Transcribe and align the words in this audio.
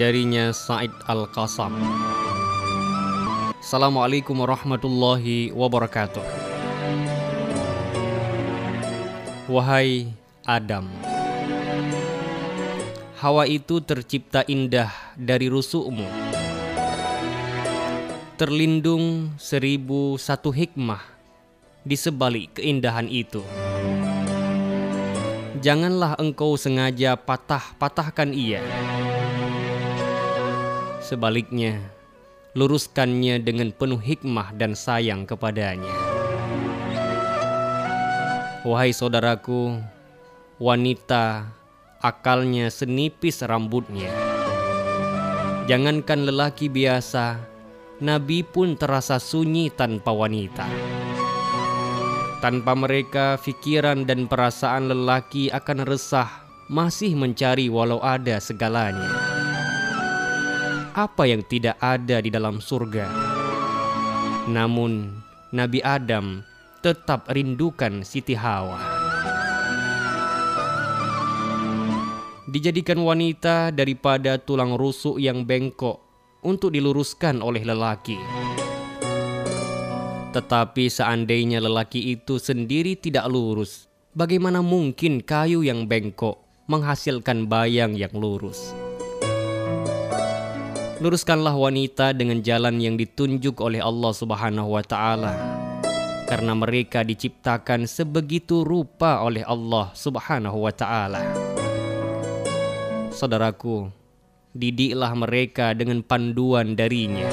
darinya 0.00 0.48
Said 0.56 0.88
Al-Qasam. 1.04 1.76
Assalamualaikum 3.60 4.32
warahmatullahi 4.32 5.52
wabarakatuh. 5.52 6.24
Wahai 9.52 10.08
Adam, 10.48 10.88
Hawa 13.20 13.44
itu 13.44 13.84
tercipta 13.84 14.40
indah 14.48 14.88
dari 15.20 15.52
rusukmu. 15.52 16.08
Terlindung 18.40 19.36
seribu 19.36 20.16
satu 20.16 20.48
hikmah 20.48 21.04
di 21.84 22.00
sebalik 22.00 22.56
keindahan 22.56 23.04
itu. 23.04 23.44
Janganlah 25.60 26.16
engkau 26.16 26.56
sengaja 26.56 27.20
patah-patahkan 27.20 28.32
ia. 28.32 28.64
Sebaliknya, 31.10 31.90
luruskannya 32.54 33.42
dengan 33.42 33.74
penuh 33.74 33.98
hikmah 33.98 34.54
dan 34.54 34.78
sayang 34.78 35.26
kepadanya. 35.26 35.90
Wahai 38.62 38.94
saudaraku, 38.94 39.82
wanita 40.62 41.50
akalnya 41.98 42.70
senipis 42.70 43.42
rambutnya. 43.42 44.06
Jangankan 45.66 46.30
lelaki 46.30 46.70
biasa, 46.70 47.42
Nabi 47.98 48.46
pun 48.46 48.78
terasa 48.78 49.18
sunyi 49.18 49.66
tanpa 49.74 50.14
wanita. 50.14 50.70
Tanpa 52.38 52.78
mereka, 52.78 53.34
pikiran 53.42 54.06
dan 54.06 54.30
perasaan 54.30 54.86
lelaki 54.86 55.50
akan 55.50 55.90
resah, 55.90 56.46
masih 56.70 57.18
mencari 57.18 57.66
walau 57.66 57.98
ada 57.98 58.38
segalanya. 58.38 59.10
Apa 60.90 61.22
yang 61.22 61.46
tidak 61.46 61.78
ada 61.78 62.18
di 62.18 62.34
dalam 62.34 62.58
surga? 62.58 63.06
Namun, 64.50 65.22
Nabi 65.54 65.78
Adam 65.86 66.42
tetap 66.82 67.30
rindukan 67.30 68.02
Siti 68.02 68.34
Hawa. 68.34 68.82
Dijadikan 72.50 72.98
wanita 73.06 73.70
daripada 73.70 74.34
tulang 74.42 74.74
rusuk 74.74 75.22
yang 75.22 75.46
bengkok 75.46 76.02
untuk 76.42 76.74
diluruskan 76.74 77.38
oleh 77.38 77.62
lelaki. 77.62 78.18
Tetapi 80.34 80.90
seandainya 80.90 81.62
lelaki 81.62 82.18
itu 82.18 82.42
sendiri 82.42 82.98
tidak 82.98 83.30
lurus, 83.30 83.86
bagaimana 84.10 84.58
mungkin 84.58 85.22
kayu 85.22 85.62
yang 85.62 85.86
bengkok 85.86 86.42
menghasilkan 86.66 87.46
bayang 87.46 87.94
yang 87.94 88.10
lurus? 88.10 88.74
Luruskanlah 91.00 91.56
wanita 91.56 92.12
dengan 92.12 92.44
jalan 92.44 92.76
yang 92.76 93.00
ditunjuk 93.00 93.56
oleh 93.64 93.80
Allah 93.80 94.12
Subhanahu 94.12 94.76
wa 94.76 94.84
taala. 94.84 95.32
Karena 96.28 96.52
mereka 96.52 97.00
diciptakan 97.00 97.88
sebegitu 97.88 98.68
rupa 98.68 99.24
oleh 99.24 99.40
Allah 99.48 99.96
Subhanahu 99.96 100.60
wa 100.60 100.68
taala. 100.68 101.24
Saudaraku, 103.16 103.88
didiklah 104.52 105.16
mereka 105.16 105.72
dengan 105.72 106.04
panduan 106.04 106.76
darinya. 106.76 107.32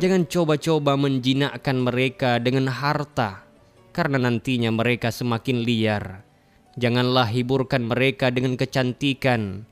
Jangan 0.00 0.24
coba-coba 0.24 0.96
menjinakkan 0.96 1.76
mereka 1.76 2.40
dengan 2.40 2.72
harta, 2.72 3.44
karena 3.92 4.16
nantinya 4.16 4.72
mereka 4.72 5.12
semakin 5.12 5.60
liar. 5.60 6.24
Janganlah 6.80 7.28
hiburkan 7.28 7.84
mereka 7.84 8.32
dengan 8.32 8.56
kecantikan, 8.56 9.68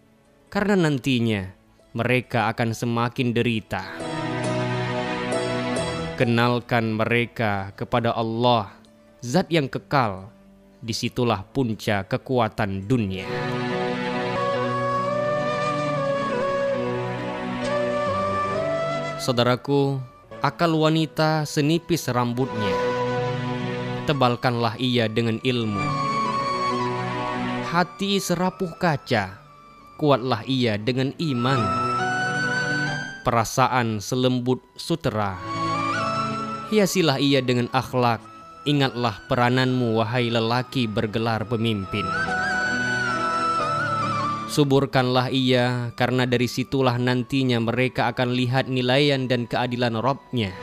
karena 0.53 0.77
nantinya 0.77 1.58
mereka 1.99 2.47
akan 2.55 2.71
semakin 2.71 3.35
derita. 3.35 3.83
Kenalkan 6.15 6.95
mereka 6.95 7.75
kepada 7.75 8.15
Allah, 8.15 8.71
zat 9.19 9.51
yang 9.51 9.67
kekal. 9.67 10.31
Di 10.79 10.95
situlah 10.95 11.43
punca 11.43 12.07
kekuatan 12.07 12.87
dunia. 12.87 13.27
Saudaraku, 19.19 19.99
akal 20.39 20.79
wanita 20.79 21.43
senipis 21.43 22.07
rambutnya. 22.07 22.79
Tebalkanlah 24.07 24.79
ia 24.79 25.11
dengan 25.11 25.43
ilmu. 25.43 25.83
Hati 27.67 28.23
serapuh 28.23 28.71
kaca, 28.79 29.48
kuatlah 29.99 30.47
ia 30.47 30.79
dengan 30.79 31.11
iman. 31.19 31.59
Perasaan 33.27 33.99
selembut 33.99 34.63
sutera. 34.79 35.35
Hiasilah 36.71 37.19
ia 37.19 37.43
dengan 37.43 37.67
akhlak. 37.75 38.23
Ingatlah 38.63 39.27
perananmu 39.27 39.99
wahai 39.99 40.31
lelaki 40.31 40.87
bergelar 40.87 41.43
pemimpin. 41.45 42.07
Suburkanlah 44.49 45.29
ia, 45.29 45.93
karena 45.93 46.25
dari 46.25 46.49
situlah 46.49 46.97
nantinya 46.97 47.61
mereka 47.61 48.09
akan 48.09 48.33
lihat 48.33 48.71
nilaian 48.71 49.29
dan 49.29 49.45
keadilan 49.45 50.01
Robnya. 50.01 50.57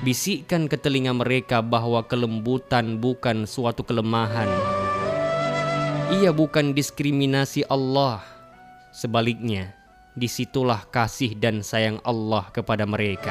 Bisikkan 0.00 0.64
ke 0.64 0.80
telinga 0.80 1.12
mereka 1.12 1.60
bahwa 1.60 2.00
kelembutan 2.08 2.96
bukan 2.96 3.44
suatu 3.44 3.84
kelemahan. 3.84 4.48
Ia 6.10 6.34
bukan 6.34 6.74
diskriminasi 6.74 7.70
Allah. 7.70 8.18
Sebaliknya, 8.90 9.70
di 10.18 10.26
situlah 10.26 10.82
kasih 10.90 11.38
dan 11.38 11.62
sayang 11.62 12.02
Allah 12.02 12.50
kepada 12.50 12.82
mereka. 12.82 13.30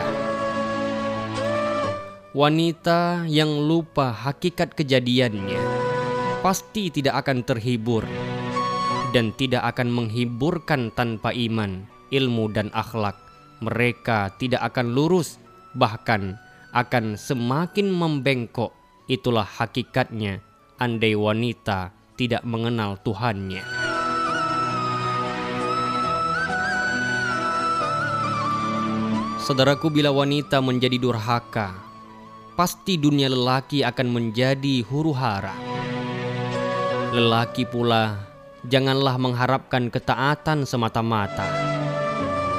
Wanita 2.31 3.27
yang 3.27 3.51
lupa 3.67 4.15
hakikat 4.15 4.79
kejadiannya 4.79 5.59
pasti 6.39 6.87
tidak 6.87 7.27
akan 7.27 7.43
terhibur 7.43 8.07
dan 9.11 9.35
tidak 9.35 9.75
akan 9.75 9.91
menghiburkan 9.91 10.87
tanpa 10.95 11.35
iman, 11.35 11.83
ilmu, 12.15 12.47
dan 12.55 12.71
akhlak. 12.71 13.19
Mereka 13.59 14.39
tidak 14.39 14.63
akan 14.71 14.95
lurus, 14.95 15.35
bahkan 15.75 16.39
akan 16.71 17.19
semakin 17.19 17.91
membengkok. 17.91 18.71
Itulah 19.11 19.43
hakikatnya, 19.43 20.39
andai 20.79 21.11
wanita 21.19 21.98
tidak 22.19 22.43
mengenal 22.43 22.99
Tuhannya. 22.99 23.63
Saudaraku, 29.39 29.87
bila 29.87 30.11
wanita 30.11 30.59
menjadi 30.59 30.99
durhaka, 30.99 31.71
pasti 32.59 32.99
dunia 32.99 33.31
lelaki 33.31 33.87
akan 33.87 34.07
menjadi 34.11 34.83
huru 34.83 35.15
hara. 35.15 35.55
Lelaki 37.15 37.63
pula 37.63 38.19
janganlah 38.67 39.15
mengharapkan 39.15 39.87
ketaatan 39.87 40.67
semata-mata, 40.67 41.47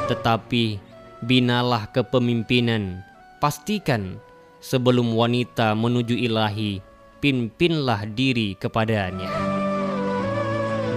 tetapi 0.09 0.81
binalah 1.21 1.87
kepemimpinan. 1.93 3.05
Pastikan 3.39 4.19
sebelum 4.59 5.15
wanita 5.15 5.73
menuju 5.79 6.13
ilahi, 6.13 6.83
pimpinlah 7.23 8.09
diri 8.11 8.59
kepadanya. 8.59 9.50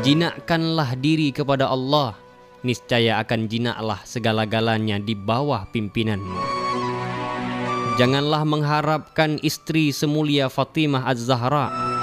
Jinakkanlah 0.03 0.99
diri 0.99 1.31
kepada 1.31 1.71
Allah, 1.71 2.19
niscaya 2.59 3.23
akan 3.23 3.47
jinaklah 3.47 4.03
segala-galanya 4.03 4.99
di 4.99 5.15
bawah 5.15 5.63
pimpinanmu. 5.71 6.43
Janganlah 7.95 8.43
mengharapkan 8.43 9.39
istri 9.39 9.95
semulia 9.95 10.51
Fatimah 10.51 11.07
Az-Zahra 11.07 11.93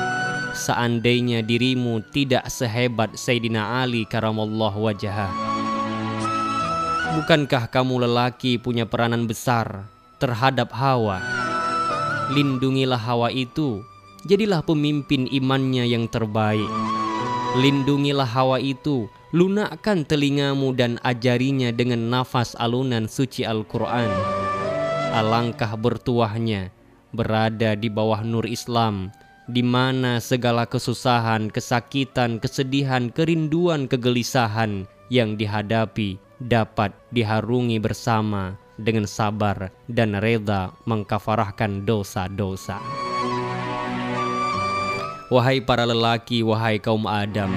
seandainya 0.54 1.42
dirimu 1.44 2.02
tidak 2.10 2.47
sehebat 2.50 3.14
Sayyidina 3.14 3.82
Ali 3.82 4.04
karamallah 4.06 4.74
wajah. 4.74 5.30
Bukankah 7.20 7.68
kamu 7.68 8.06
lelaki 8.06 8.56
punya 8.56 8.86
peranan 8.86 9.26
besar 9.26 9.86
terhadap 10.22 10.70
Hawa? 10.70 11.18
Lindungilah 12.30 13.00
Hawa 13.00 13.34
itu, 13.34 13.82
jadilah 14.22 14.62
pemimpin 14.62 15.26
imannya 15.26 15.91
yang 15.91 16.06
terbaik. 16.06 16.99
Lindungilah 17.58 18.30
Hawa 18.30 18.62
itu, 18.62 19.10
lunakkan 19.34 20.06
telingamu 20.06 20.70
dan 20.70 21.02
ajarinya 21.02 21.74
dengan 21.74 22.06
nafas 22.06 22.54
alunan 22.54 23.10
suci 23.10 23.42
Al-Quran. 23.42 24.06
Alangkah 25.10 25.74
bertuahnya 25.74 26.70
berada 27.10 27.74
di 27.74 27.91
bawah 27.91 28.22
nur 28.22 28.47
Islam 28.47 29.10
di 29.50 29.66
mana 29.66 30.22
segala 30.22 30.62
kesusahan, 30.62 31.50
kesakitan, 31.50 32.38
kesedihan, 32.38 33.10
kerinduan, 33.10 33.91
kegelisahan 33.91 34.86
yang 35.10 35.34
dihadapi 35.34 36.22
dapat 36.38 36.94
diharungi 37.10 37.82
bersama 37.82 38.54
dengan 38.78 39.10
sabar 39.10 39.74
dan 39.91 40.14
reda 40.22 40.70
mengkafarahkan 40.86 41.82
dosa-dosa. 41.82 43.09
Wahai 45.30 45.62
para 45.62 45.86
lelaki, 45.86 46.42
wahai 46.42 46.82
kaum 46.82 47.06
Adam, 47.06 47.54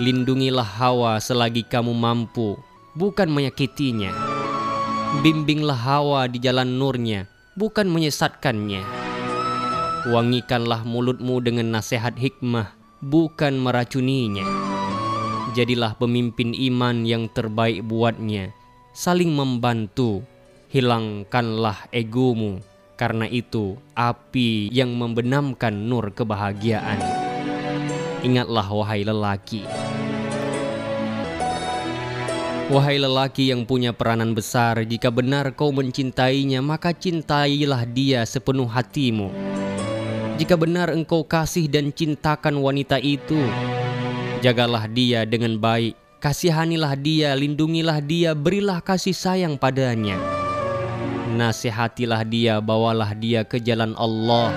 Lindungilah 0.00 0.64
Hawa 0.64 1.20
selagi 1.20 1.60
kamu 1.60 1.92
mampu, 1.92 2.56
bukan 2.96 3.28
menyakitinya. 3.28 4.08
Bimbinglah 5.20 5.76
Hawa 5.76 6.24
di 6.24 6.40
jalan 6.40 6.80
nurnya, 6.80 7.28
bukan 7.52 7.92
menyesatkannya. 7.92 8.80
Wangikanlah 10.08 10.88
mulutmu 10.88 11.44
dengan 11.44 11.68
nasihat 11.68 12.16
hikmah, 12.16 12.72
bukan 13.04 13.60
meracuninya. 13.60 14.48
Jadilah 15.52 16.00
pemimpin 16.00 16.56
iman 16.56 17.04
yang 17.04 17.28
terbaik 17.28 17.84
buatnya, 17.84 18.56
saling 18.96 19.36
membantu. 19.36 20.24
Hilangkanlah 20.72 21.92
egomu, 21.92 22.64
karena 22.98 23.30
itu 23.30 23.78
api 23.94 24.74
yang 24.74 24.90
membenamkan 24.98 25.70
nur 25.70 26.10
kebahagiaan. 26.10 26.98
Ingatlah 28.26 28.66
wahai 28.66 29.06
lelaki. 29.06 29.62
Wahai 32.68 33.00
lelaki 33.00 33.48
yang 33.48 33.64
punya 33.64 33.96
peranan 33.96 34.36
besar, 34.36 34.84
jika 34.84 35.08
benar 35.08 35.56
kau 35.56 35.72
mencintainya, 35.72 36.60
maka 36.60 36.92
cintailah 36.92 37.88
dia 37.88 38.26
sepenuh 38.28 38.68
hatimu. 38.68 39.32
Jika 40.36 40.58
benar 40.58 40.92
engkau 40.92 41.24
kasih 41.24 41.64
dan 41.70 41.94
cintakan 41.94 42.60
wanita 42.60 43.00
itu, 43.00 43.40
jagalah 44.44 44.84
dia 44.84 45.24
dengan 45.24 45.56
baik, 45.56 45.96
kasihanilah 46.20 46.92
dia, 47.00 47.32
lindungilah 47.32 48.04
dia, 48.04 48.36
berilah 48.36 48.84
kasih 48.84 49.16
sayang 49.16 49.56
padanya. 49.56 50.37
Nasihatilah 51.28 52.24
dia, 52.24 52.56
bawalah 52.64 53.12
dia 53.12 53.44
ke 53.44 53.60
jalan 53.60 53.92
Allah. 54.00 54.48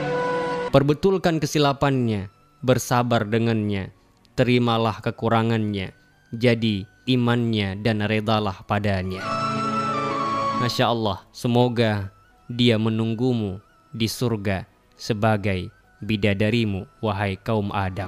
Perbetulkan 0.72 1.44
kesilapannya, 1.44 2.32
bersabar 2.64 3.28
dengannya, 3.28 3.92
terimalah 4.40 5.04
kekurangannya. 5.04 5.92
Jadi 6.32 6.88
imannya 7.12 7.76
dan 7.84 8.00
redalah 8.08 8.64
padanya. 8.64 9.20
Masya 10.64 10.88
Allah, 10.88 11.28
semoga 11.36 12.08
dia 12.48 12.80
menunggumu 12.80 13.60
di 13.92 14.08
surga 14.08 14.64
sebagai 14.96 15.68
bidadarimu, 16.00 16.88
wahai 17.04 17.36
kaum 17.36 17.68
Adam. 17.76 18.08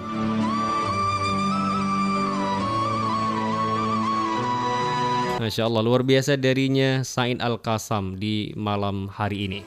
Masya 5.44 5.68
Allah, 5.68 5.84
luar 5.84 6.08
biasa 6.08 6.40
darinya 6.40 7.04
Said 7.04 7.44
Al-Qasam 7.44 8.16
di 8.16 8.56
malam 8.56 9.12
hari 9.12 9.52
ini. 9.52 9.60